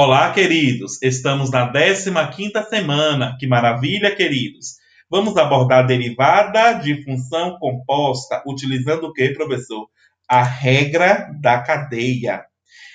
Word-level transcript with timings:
Olá, 0.00 0.32
queridos! 0.32 1.02
Estamos 1.02 1.50
na 1.50 1.72
15ª 1.72 2.68
semana. 2.68 3.36
Que 3.36 3.48
maravilha, 3.48 4.14
queridos! 4.14 4.76
Vamos 5.10 5.36
abordar 5.36 5.80
a 5.80 5.86
derivada 5.88 6.74
de 6.74 7.02
função 7.02 7.58
composta 7.58 8.40
utilizando 8.46 9.08
o 9.08 9.12
que, 9.12 9.30
professor? 9.30 9.88
A 10.30 10.40
regra 10.40 11.28
da 11.42 11.60
cadeia. 11.60 12.44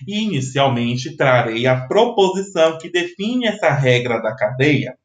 E, 0.07 0.23
inicialmente, 0.23 1.17
trarei 1.17 1.67
a 1.67 1.85
proposição 1.87 2.77
que 2.77 2.89
define 2.89 3.47
essa 3.47 3.73
regra 3.73 4.21
da 4.21 4.33
cadeia. 4.33 4.95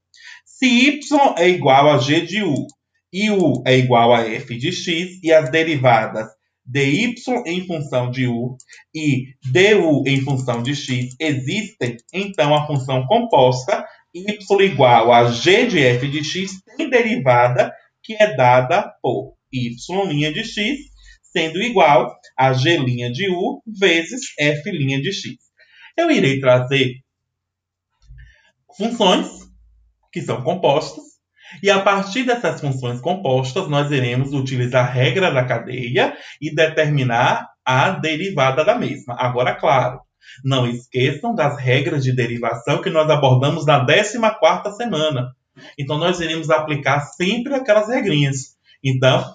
Se 0.45 0.67
y 0.67 1.01
é 1.37 1.49
igual 1.49 1.91
a 1.91 1.99
g 1.99 2.21
de 2.21 2.45
u 2.45 2.65
e 3.13 3.29
u 3.29 3.61
é 3.67 3.77
igual 3.77 4.15
a 4.15 4.21
f 4.21 4.57
de 4.57 4.71
x 4.71 5.19
e 5.21 5.33
as 5.33 5.51
derivadas 5.51 6.29
dy 6.69 7.15
em 7.47 7.67
função 7.67 8.11
de 8.11 8.27
u 8.27 8.57
e 8.95 9.35
du 9.43 10.05
em 10.07 10.21
função 10.21 10.63
de 10.63 10.77
x 10.77 11.17
existem, 11.19 11.97
então 12.13 12.55
a 12.55 12.67
função 12.67 13.07
composta 13.07 13.85
y 14.15 14.65
igual 14.65 15.13
a 15.13 15.31
g 15.31 15.67
de 15.67 15.79
f 15.79 16.07
de 16.09 16.23
x 16.23 16.63
tem 16.77 16.91
derivada 16.91 17.73
que 18.03 18.15
é 18.15 18.37
dada 18.37 18.93
por 19.03 19.35
y' 19.53 20.33
de 20.33 20.45
x 20.45 20.79
sendo 21.23 21.63
igual 21.63 22.15
a 22.37 22.53
g' 22.53 22.79
de 23.13 23.31
u 23.31 23.63
vezes 23.79 24.21
f' 24.39 24.71
de 24.71 25.13
x. 25.13 25.37
Eu 25.97 26.11
irei 26.11 26.41
trazer 26.41 26.97
funções 28.77 29.27
que 30.13 30.21
são 30.23 30.43
compostas 30.43 31.18
e 31.63 31.71
a 31.71 31.81
partir 31.81 32.25
dessas 32.25 32.61
funções 32.61 33.01
compostas, 33.01 33.69
nós 33.69 33.91
iremos 33.91 34.33
utilizar 34.33 34.87
a 34.87 34.91
regra 34.91 35.31
da 35.31 35.45
cadeia 35.45 36.17
e 36.41 36.55
determinar 36.55 37.49
a 37.65 37.91
derivada 37.91 38.65
da 38.65 38.75
mesma. 38.75 39.17
Agora, 39.19 39.55
claro, 39.55 40.01
não 40.45 40.67
esqueçam 40.67 41.35
das 41.35 41.59
regras 41.59 42.05
de 42.05 42.15
derivação 42.15 42.81
que 42.81 42.91
nós 42.91 43.09
abordamos 43.11 43.67
na 43.67 43.85
14ª 43.85 44.73
semana. 44.73 45.33
Então, 45.79 45.99
nós 45.99 46.21
iremos 46.21 46.51
aplicar 46.51 47.01
sempre 47.01 47.55
aquelas 47.55 47.89
regrinhas. 47.89 48.57
Então, 48.85 49.33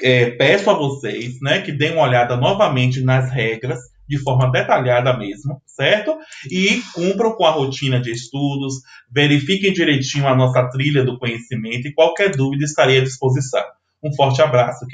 é, 0.00 0.30
peço 0.30 0.70
a 0.70 0.74
vocês 0.74 1.40
né, 1.42 1.60
que 1.60 1.72
deem 1.72 1.94
uma 1.94 2.04
olhada 2.04 2.36
novamente 2.36 3.00
nas 3.00 3.30
regras 3.30 3.80
de 4.08 4.18
forma 4.18 4.50
detalhada 4.50 5.16
mesmo, 5.16 5.60
certo? 5.66 6.16
E 6.50 6.80
cumpram 6.94 7.32
com 7.32 7.44
a 7.44 7.50
rotina 7.50 8.00
de 8.00 8.10
estudos, 8.10 8.74
verifiquem 9.10 9.72
direitinho 9.72 10.26
a 10.26 10.34
nossa 10.34 10.68
trilha 10.68 11.04
do 11.04 11.18
conhecimento 11.18 11.86
e 11.86 11.94
qualquer 11.94 12.30
dúvida 12.34 12.64
estarei 12.64 12.98
à 12.98 13.04
disposição. 13.04 13.62
Um 14.02 14.14
forte 14.14 14.40
abraço. 14.40 14.86